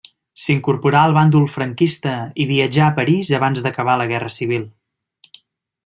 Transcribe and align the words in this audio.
S'incorporà 0.43 1.01
al 1.01 1.11
bàndol 1.17 1.45
franquista 1.57 2.13
i 2.45 2.47
viatjà 2.53 2.87
a 2.87 2.97
París 3.01 3.31
abans 3.41 3.65
d'acabar 3.67 3.99
la 4.03 4.09
Guerra 4.15 4.35
Civil. 4.39 4.69